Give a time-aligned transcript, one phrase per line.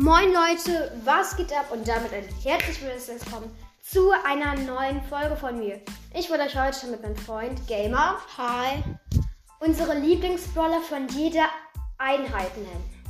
[0.00, 1.72] Moin Leute, was geht ab?
[1.72, 3.50] Und damit ein herzlich willkommen
[3.82, 5.80] zu einer neuen Folge von mir.
[6.14, 8.80] Ich würde euch heute mit meinem Freund Gamer, hi,
[9.58, 11.46] unsere Lieblingsbrawler von jeder
[11.98, 13.08] Einheit nennen.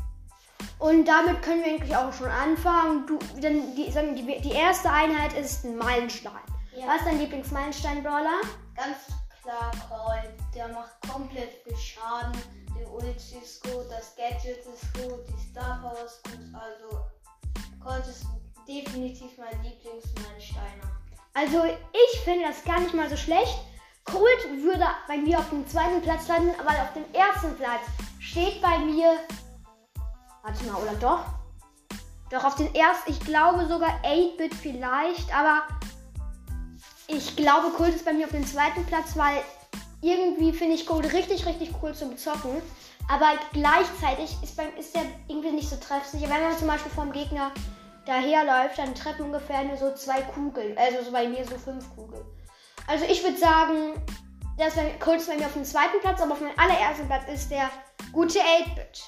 [0.79, 3.07] Und damit können wir eigentlich auch schon anfangen.
[3.07, 6.33] Du, denn die, sagen die, die erste Einheit ist ein Meilenstein.
[6.75, 6.87] Ja.
[6.87, 8.41] Was ist dein Lieblingsmeilenstein-Brawler?
[8.75, 8.97] Ganz
[9.43, 10.33] klar Colt.
[10.55, 12.33] Der macht komplett viel Schaden.
[12.79, 16.55] Der Ulti ist gut, das Gadget ist gut, die Star Power ist gut.
[16.55, 17.05] Also
[17.83, 18.25] Colt ist
[18.67, 20.99] definitiv mein Lieblingsmeilensteiner.
[21.35, 23.59] Also ich finde das gar nicht mal so schlecht.
[24.05, 27.83] Colt würde bei mir auf dem zweiten Platz landen, weil auf dem ersten Platz
[28.19, 29.19] steht bei mir.
[30.43, 31.25] Warte mal, oder doch?
[32.31, 35.63] Doch auf den ersten, ich glaube sogar 8-Bit vielleicht, aber
[37.07, 39.43] ich glaube, Colt ist bei mir auf dem zweiten Platz, weil
[40.01, 42.63] irgendwie finde ich Colt richtig, richtig cool zum Zocken.
[43.11, 46.29] Aber gleichzeitig ist, beim, ist der irgendwie nicht so treffsicher.
[46.29, 47.53] Wenn man zum Beispiel vom Gegner
[48.07, 50.77] daherläuft, dann treffen ungefähr nur so zwei Kugeln.
[50.77, 52.25] Also so bei mir so fünf Kugeln.
[52.87, 53.95] Also ich würde sagen,
[54.59, 57.25] dass bei, Colt ist bei mir auf dem zweiten Platz, aber auf meinem allerersten Platz
[57.33, 57.71] ist der
[58.13, 59.03] gute 8-Bit.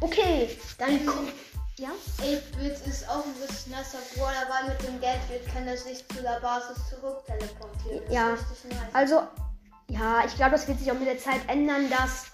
[0.00, 1.32] Okay, dann kommt.
[1.78, 1.90] Ja?
[2.22, 6.22] 8-Bit ist auch ein bisschen nasser Brawler, weil mit dem Gadget kann er sich zu
[6.22, 8.02] der Basis zurück teleportieren.
[8.06, 8.32] Das Ja.
[8.32, 8.94] ist richtig nice.
[8.94, 9.22] Also,
[9.88, 12.26] ja, ich glaube, das wird sich auch mit der Zeit ändern, dass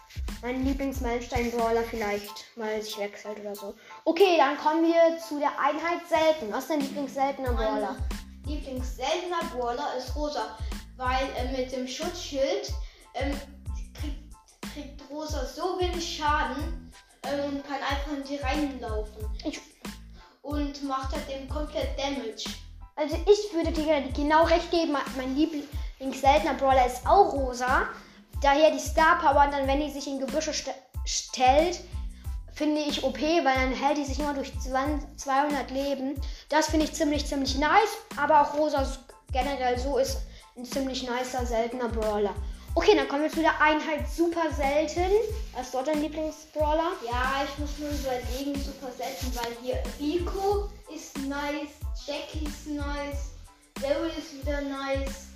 [0.42, 3.75] mein Lieblingsmeilenstein-Brawler vielleicht mal sich wechselt oder so.
[4.05, 6.53] Okay, dann kommen wir zu der Einheit selten.
[6.53, 7.97] Was ist dein Lieblingsseltener Brawler?
[8.44, 10.59] Mein Lieblingsseltener Brawler ist Rosa,
[10.97, 12.72] weil äh, mit dem Schutzschild
[13.14, 13.33] ähm,
[14.00, 16.91] kriegt, kriegt Rosa so wenig Schaden
[17.25, 19.27] ähm, und kann einfach in die reinlaufen.
[19.44, 19.61] Ich,
[20.42, 22.44] Und macht halt dem komplett Damage.
[22.97, 25.37] also ich würde dir genau recht geben, mein
[26.03, 27.83] Lieblingsseltener Brawler ist auch rosa.
[28.42, 30.70] Daher die Star Power, dann wenn die sich in Gebüsche st
[31.05, 31.81] stellt,
[32.53, 36.20] finde ich OP, weil dann hält die sich nur durch 20, 200 Leben.
[36.49, 37.97] Das finde ich ziemlich, ziemlich nice.
[38.21, 38.84] Aber auch rosa
[39.32, 40.19] generell so ist
[40.56, 42.34] ein ziemlich nicer, seltener Brawler.
[42.75, 45.12] Okay, dann kommen wir zu der Einheit super selten.
[45.55, 46.93] Was ist dort dein Lieblingsbrawler?
[47.05, 53.31] Ja, ich muss nur überlegen, super selten, weil hier Rico ist nice, Jackie ist nice,
[53.81, 55.31] Daryl ist wieder nice.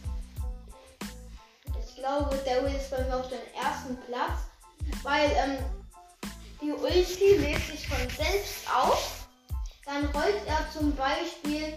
[1.97, 4.41] Ich glaube, Daryl ist bei mir auf dem ersten Platz,
[5.03, 5.57] weil ähm,
[6.61, 9.27] die Ulti lädt sich von selbst auf.
[9.87, 11.73] Dann rollt er zum Beispiel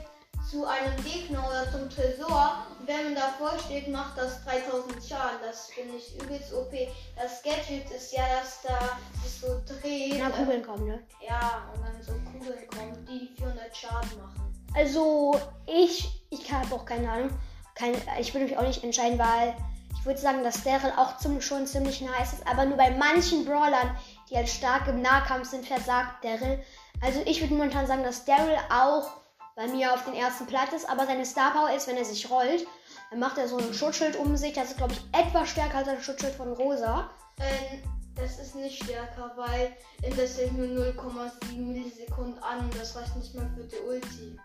[0.49, 5.39] zu einem Gegner oder zum Tresor und wenn man davor steht, macht das 3000 Schaden.
[5.41, 6.73] Das finde ich übelst OP.
[7.15, 10.15] Das Gadget ist ja, dass da sich so dreht.
[10.19, 10.99] Na, Kugeln kommen, ne?
[11.25, 14.67] Ja, und dann so Kugeln kommen, die 400 Schaden machen.
[14.75, 17.29] Also, ich, ich habe auch keine Ahnung.
[17.73, 19.55] Kein, ich würde mich auch nicht entscheiden, weil
[19.99, 22.47] ich würde sagen, dass Daryl auch zum, schon ziemlich nice ist.
[22.47, 23.95] Aber nur bei manchen Brawlern,
[24.29, 26.63] die halt stark im Nahkampf sind, versagt Daryl.
[27.01, 29.11] Also, ich würde momentan sagen, dass Daryl auch
[29.55, 30.89] bei mir auf den ersten Platz ist.
[30.89, 32.65] Aber seine Star Power ist, wenn er sich rollt,
[33.09, 34.53] dann macht er so ein Schutzschild um sich.
[34.53, 37.09] Das ist, glaube ich, etwas stärker als ein Schutzschild von Rosa.
[37.39, 37.83] Ähm,
[38.15, 39.75] das ist nicht stärker, weil
[40.15, 44.39] das hält nur 0,7 Millisekunden an und das reicht nicht mal für die Ulti.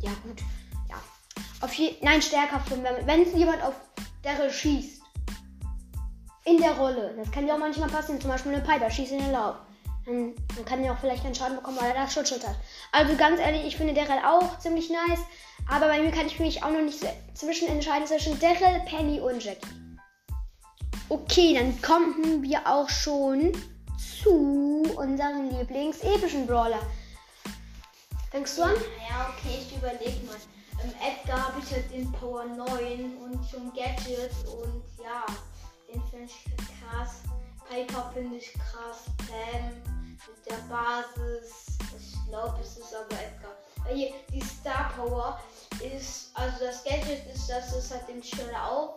[0.00, 0.40] Ja, gut.
[0.88, 0.96] Ja.
[1.60, 3.74] Auf je Nein, stärker von, wenn, wenn jemand auf
[4.22, 5.02] Daryl schießt.
[6.44, 7.14] In der Rolle.
[7.16, 8.20] Das kann ja auch manchmal passieren.
[8.20, 9.56] Zum Beispiel eine Piper schießt in den Lauf.
[10.06, 12.56] Dann, dann kann er auch vielleicht einen Schaden bekommen, weil er das Schutzschild hat.
[12.90, 15.20] Also ganz ehrlich, ich finde Daryl auch ziemlich nice.
[15.68, 19.42] Aber bei mir kann ich mich auch noch nicht zwischen entscheiden zwischen Daryl, Penny und
[19.44, 19.68] Jackie.
[21.08, 23.52] Okay, dann kommen wir auch schon
[24.22, 26.80] zu unserem Lieblings-epischen Brawler.
[28.30, 28.74] Fängst du an?
[29.08, 30.36] Ja, okay, ich überlege mal.
[30.80, 35.26] Ähm, Edgar habe ich halt den Power 9 und schon Gadget und ja,
[35.92, 36.44] den finde ich
[36.80, 37.22] krass.
[37.68, 39.04] Piper finde ich krass.
[39.18, 39.92] Pam
[40.28, 41.78] mit der Basis.
[41.98, 43.52] Ich glaube, es ist aber Edgar.
[43.84, 45.40] Weil hier die Star Power
[45.80, 48.96] ist, also das Gadget ist, dass es halt den schneller auf,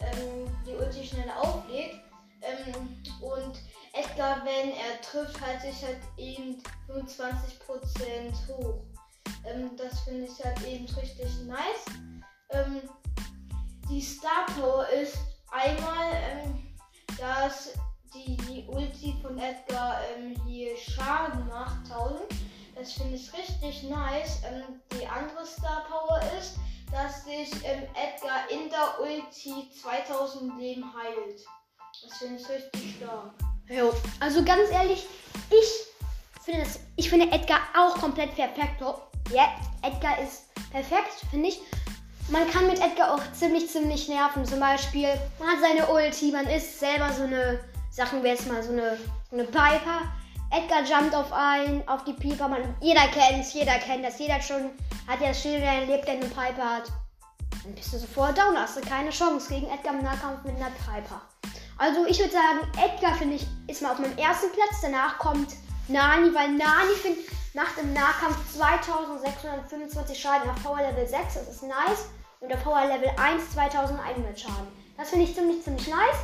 [0.00, 2.00] ähm, die Ulti schneller auflädt.
[2.42, 3.58] Ähm, und
[3.92, 8.82] Edgar, wenn er trifft, halt sich halt eben 25% hoch.
[10.04, 11.84] Finde ich halt eben richtig nice.
[12.50, 12.82] Ähm,
[13.88, 15.16] die Star Power ist
[15.50, 16.76] einmal, ähm,
[17.18, 17.72] dass
[18.14, 22.20] die, die Ulti von Edgar ähm, hier Schaden macht, 1000.
[22.74, 24.40] Das finde ich richtig nice.
[24.44, 26.56] Ähm, die andere Star Power ist,
[26.90, 31.40] dass sich ähm, Edgar in der Ulti 2000 Leben heilt.
[32.02, 33.32] Das finde ich richtig stark.
[33.68, 35.06] Jo, also ganz ehrlich,
[35.50, 36.80] ich finde das,
[37.32, 38.82] Edgar auch komplett perfekt.
[39.32, 39.48] Ja,
[39.82, 41.60] Edgar ist perfekt, finde ich.
[42.28, 44.44] Man kann mit Edgar auch ziemlich, ziemlich nerven.
[44.44, 45.08] Zum Beispiel,
[45.38, 48.98] man hat seine Ulti, man ist selber so eine, sagen wir jetzt mal, so eine,
[49.32, 50.02] eine Piper.
[50.50, 52.46] Edgar jumpt auf ein, auf die Piper.
[52.46, 54.18] Man, jeder kennt's, jeder kennt das.
[54.18, 54.70] Jeder schon
[55.08, 56.92] hat ja das Schild erlebt, der eine Piper hat.
[57.64, 60.70] Dann bist du sofort down, hast du keine Chance gegen Edgar im Nahkampf mit einer
[60.70, 61.22] Piper.
[61.78, 64.80] Also ich würde sagen, Edgar finde ich ist mal auf meinem ersten Platz.
[64.82, 65.54] Danach kommt
[65.88, 67.16] Nani, weil Nani find,
[67.54, 71.34] macht im Nahkampf 2625 Schaden auf Power Level 6.
[71.34, 72.06] Das ist nice.
[72.40, 74.68] Und auf Power Level 1 2100 Schaden.
[74.96, 76.18] Das finde ich ziemlich, ziemlich nice.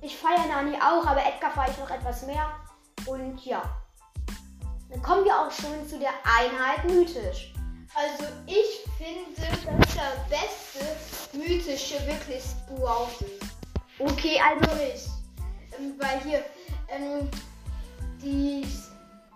[0.00, 2.50] Ich feiere Nani auch, aber Edgar feiere ich noch etwas mehr.
[3.06, 3.62] Und ja.
[4.90, 7.52] Dann kommen wir auch schon zu der Einheit mythisch.
[7.94, 13.50] Also ich finde, dass der beste mythische wirklich Sprout ist.
[13.98, 15.06] Okay, also ich.
[15.78, 16.44] Ähm, weil hier
[16.88, 17.28] ähm,
[18.22, 18.66] die,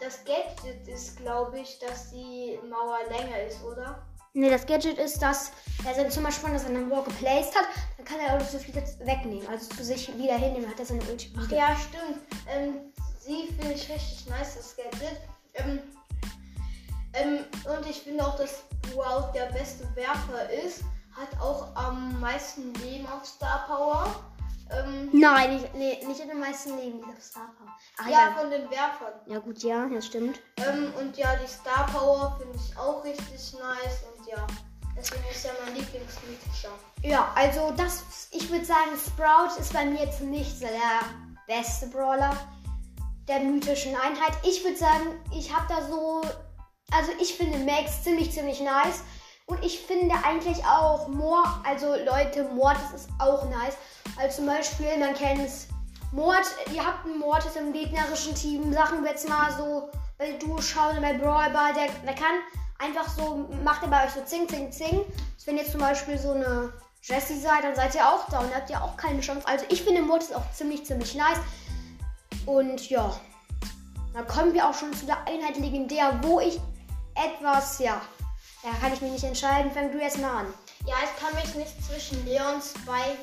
[0.04, 4.06] das Gadget ist, glaube ich, dass die Mauer länger ist, oder?
[4.34, 5.52] Ne, das Gadget ist, dass
[5.86, 7.66] er dann zum Beispiel, dass er einen Walk geplaced hat,
[7.96, 9.46] dann kann er auch so viel wegnehmen.
[9.48, 11.32] Also zu sich wieder hinnehmen, hat er seine Ulti.
[11.38, 12.20] Ach ja, stimmt.
[12.48, 15.20] Ähm, sie finde ich richtig nice, das Gadget.
[15.54, 15.78] Ähm,
[17.14, 18.64] ähm, und ich finde auch, dass
[18.94, 20.82] Wow der beste Werfer ist.
[21.12, 24.33] Hat auch am meisten Leben auf Star Power.
[24.70, 27.76] Ähm, Nein, nicht, nee, nicht in den meisten Leben, die Star Power.
[27.98, 29.12] Ach, ja, ja, von den Werfern.
[29.26, 30.40] Ja gut, ja, das stimmt.
[30.56, 34.46] Ähm, und ja, die Star Power finde ich auch richtig nice und ja.
[34.96, 36.70] Deswegen ist ja mein Lieblingsmythischer.
[37.02, 41.00] Ja, also das, ich würde sagen, Sprout ist bei mir jetzt nicht so der
[41.46, 42.36] beste Brawler
[43.26, 44.32] der mythischen Einheit.
[44.44, 46.22] Ich würde sagen, ich habe da so.
[46.92, 49.02] Also ich finde Max ziemlich, ziemlich nice.
[49.46, 53.76] Und ich finde eigentlich auch Mord, also Leute, Mord ist auch nice.
[54.16, 55.68] Also zum Beispiel, man kennt es.
[56.12, 58.72] Mord, ihr habt einen Mord im gegnerischen Team.
[58.72, 62.36] Sachen wir jetzt mal so, weil du schaust bei Brawl Ball, der, der kann
[62.78, 65.00] einfach so, macht er bei euch so zing, zing, zing.
[65.44, 68.70] Wenn jetzt zum Beispiel so eine Jessie seid, dann seid ihr auch da und habt
[68.70, 69.46] ihr auch keine Chance.
[69.46, 71.38] Also ich finde Mord ist auch ziemlich, ziemlich nice.
[72.46, 73.14] Und ja,
[74.14, 76.58] dann kommen wir auch schon zu der Einheit legendär, wo ich
[77.14, 78.00] etwas, ja,
[78.64, 79.70] da kann ich mich nicht entscheiden.
[79.70, 80.54] Fang du erst mal an.
[80.86, 83.18] Ja, ich kann mich nicht zwischen Leon, Spike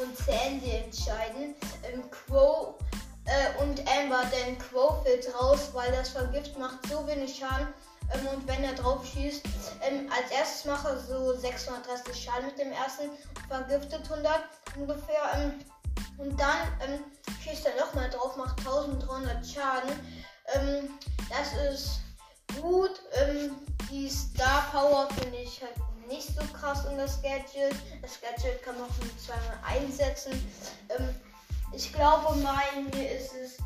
[0.00, 1.54] und Sandy entscheiden.
[1.84, 2.76] Ähm, Quo
[3.24, 7.68] äh, und Amber, denn Quo fällt raus, weil das Vergift macht so wenig Schaden.
[8.12, 9.46] Ähm, und wenn er drauf schießt,
[9.82, 13.10] ähm, als erstes mache so 630 Schaden mit dem ersten,
[13.48, 14.40] vergiftet 100
[14.76, 15.22] ungefähr.
[15.36, 15.52] Ähm,
[16.18, 17.04] und dann ähm,
[17.44, 19.90] schießt er nochmal drauf, macht 1300 Schaden.
[20.54, 20.90] Ähm,
[21.28, 22.00] das ist
[22.60, 23.00] gut.
[23.14, 23.56] Ähm,
[23.90, 25.74] die Star Power finde ich halt
[26.08, 27.74] nicht so krass in das Gadget.
[28.02, 30.32] Das Gadget kann man auch zweimal einsetzen.
[30.88, 31.14] Ähm,
[31.72, 33.58] ich glaube, bei mir ist es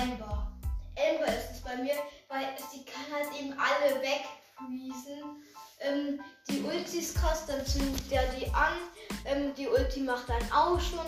[0.00, 0.50] Amber.
[0.96, 1.94] Amber ist es bei mir,
[2.28, 5.22] weil sie kann halt eben alle wegfließen.
[5.80, 8.74] Ähm, die Ulti ist krass, dann zündet der die an.
[9.26, 11.04] Ähm, die Ulti macht dann auch schon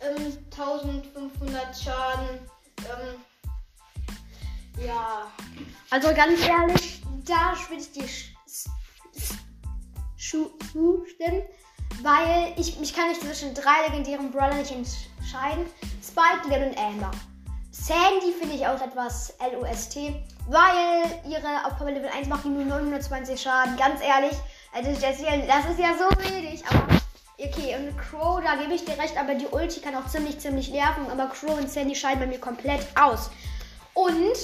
[0.00, 2.50] ähm, 1500 Schaden.
[4.84, 5.30] Ja.
[5.90, 8.04] Also ganz ehrlich, da würde ich dir
[10.16, 11.42] zustimmen,
[12.02, 15.66] weil ich mich kann nicht zwischen drei legendären Brawler nicht entscheiden.
[16.02, 17.10] Spike, Leon und Amber.
[17.72, 19.96] Sandy finde ich auch etwas LOST,
[20.48, 23.76] weil ihre auf Power Level 1 macht die nur 920 Schaden.
[23.76, 24.36] Ganz ehrlich,
[24.74, 26.86] also das ist ja, das ist ja so wenig, aber
[27.38, 30.70] okay, und Crow, da gebe ich dir recht, aber die Ulti kann auch ziemlich, ziemlich
[30.70, 33.30] nerven, aber Crow und Sandy scheiden bei mir komplett aus.
[33.94, 34.36] Und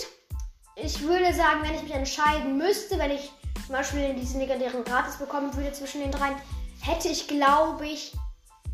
[0.77, 3.33] ich würde sagen, wenn ich mich entscheiden müsste, wenn ich
[3.65, 6.37] zum Beispiel diesen legendären Gratis bekommen würde zwischen den dreien,
[6.81, 8.13] hätte ich, glaube ich,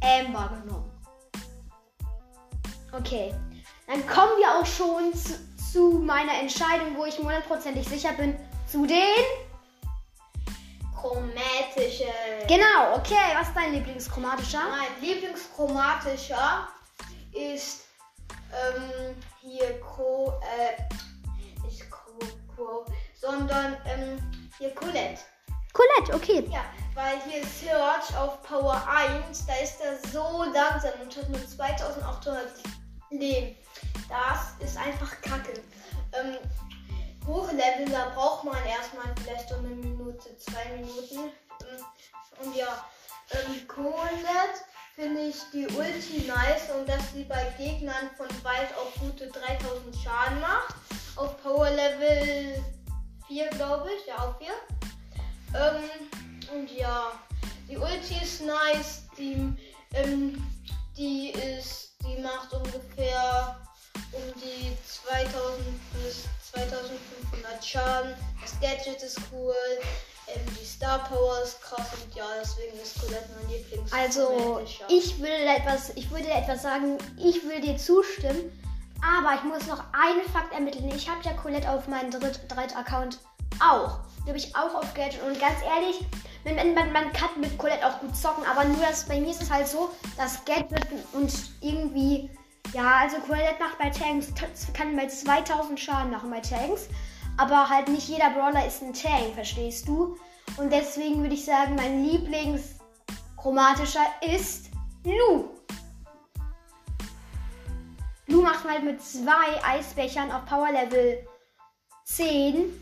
[0.02, 0.90] Amber genommen.
[2.92, 3.32] Okay,
[3.86, 5.34] dann kommen wir auch schon zu,
[5.72, 9.24] zu meiner Entscheidung, wo ich hundertprozentig sicher bin, zu den
[11.00, 12.06] chromatischen.
[12.48, 13.14] Genau, okay.
[13.34, 14.60] Was ist dein Lieblingschromatischer?
[14.68, 16.68] Mein Lieblingschromatischer
[17.32, 17.84] ist
[18.52, 20.82] ähm, hier Chro, äh,
[22.62, 22.84] Chro
[23.20, 24.18] sondern ähm,
[24.58, 25.20] hier Colette.
[25.72, 26.46] Colette, okay.
[26.50, 26.64] Ja,
[26.94, 32.46] weil hier Search auf Power 1, da ist er so langsam und hat nur 2800
[33.10, 33.56] Leben.
[34.08, 35.54] Das ist einfach kacke.
[36.12, 36.36] Ähm,
[37.26, 41.32] Hochlevel, da braucht man erstmal vielleicht so eine Minute, zwei Minuten.
[41.60, 41.84] Ähm,
[42.44, 42.84] und ja,
[43.30, 44.64] ähm, Colette
[44.94, 49.96] finde ich die Ulti nice und dass sie bei Gegnern von weit auf gute 3000
[49.96, 50.74] Schaden macht.
[51.16, 52.62] Auf Power Level
[53.28, 54.06] 4, glaube ich.
[54.06, 54.48] Ja, auf 4.
[55.54, 57.12] Ähm, und ja,
[57.68, 59.02] die Ulti ist nice.
[59.18, 59.52] Die,
[59.94, 60.42] ähm,
[60.96, 63.60] die ist, die macht ungefähr
[64.12, 65.32] um die 2000
[66.02, 68.14] bis 2500 Schaden.
[68.40, 69.54] Das Gadget ist cool.
[70.28, 73.92] Ähm, die Star Power ist krass und ja, deswegen ist Colette mein Lieblings.
[73.92, 78.50] Also, ich würde etwas, ich würde etwas sagen, ich würde dir zustimmen,
[79.02, 80.90] Aber ich muss noch einen Fakt ermitteln.
[80.94, 83.18] Ich habe ja Colette auf meinem Dritt-Account
[83.60, 83.98] auch.
[84.20, 85.22] Da habe ich auch auf Gadget.
[85.24, 86.06] Und ganz ehrlich,
[86.44, 88.44] man, man, man kann mit Colette auch gut zocken.
[88.46, 92.30] Aber nur, dass bei mir ist es halt so, dass Gadget und irgendwie.
[92.72, 94.28] Ja, also Colette macht bei Tanks,
[94.72, 96.88] kann bei 2000 Schaden machen bei Tanks.
[97.36, 100.16] Aber halt nicht jeder Brawler ist ein Tank, verstehst du?
[100.56, 104.70] Und deswegen würde ich sagen, mein Lieblingschromatischer ist
[105.04, 105.50] Lu.
[108.32, 111.18] Lu macht halt mit zwei Eisbechern auf Power Level
[112.04, 112.72] 10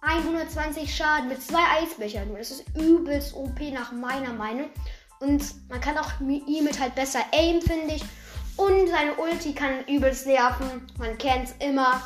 [0.00, 2.34] 1120 Schaden mit zwei Eisbechern.
[2.34, 4.70] Das ist übelst OP nach meiner Meinung.
[5.20, 8.02] Und man kann auch mit halt besser aim, finde ich.
[8.56, 10.90] Und seine Ulti kann übelst nerven.
[10.98, 12.00] Man kennt es immer.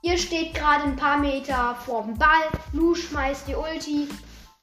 [0.00, 2.48] Ihr steht gerade ein paar Meter vor dem Ball.
[2.72, 4.08] Lu schmeißt die Ulti.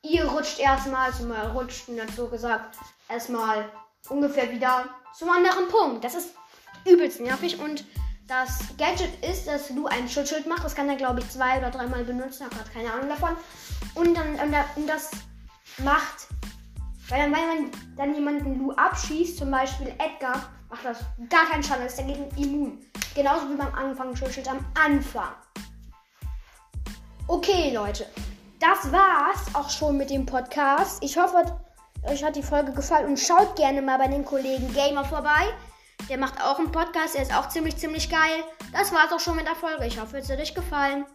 [0.02, 2.76] Ihr rutscht erstmal, also mal rutscht, und dann so gesagt,
[3.08, 3.72] erstmal
[4.10, 4.86] ungefähr wieder
[5.18, 6.04] zum anderen Punkt.
[6.04, 6.34] Das ist
[6.86, 7.86] übelst nervig und
[8.28, 10.64] das Gadget ist, dass du ein Schutzschild machst.
[10.64, 12.44] Das kann er, glaube ich, zwei oder dreimal benutzen.
[12.44, 13.36] Ich habe gerade keine Ahnung davon.
[13.94, 14.40] Und dann
[14.76, 15.12] und das
[15.80, 16.28] macht,
[17.10, 21.62] weil dann, wenn man dann jemanden Lu abschießt, zum Beispiel Edgar, macht das gar keinen
[21.62, 21.84] Schaden.
[21.84, 22.80] Das ist dagegen immun.
[23.14, 25.34] Genauso wie beim Anfang Schutzschild am Anfang.
[27.28, 28.08] Okay, Leute.
[28.60, 31.04] Das war's auch schon mit dem Podcast.
[31.04, 31.60] Ich hoffe,
[32.04, 35.54] euch hat die Folge gefallen und schaut gerne mal bei den Kollegen Gamer vorbei.
[36.10, 38.44] Der macht auch einen Podcast, der ist auch ziemlich, ziemlich geil.
[38.74, 39.86] Das war's auch schon mit der Folge.
[39.86, 41.06] Ich hoffe, es hat euch gefallen.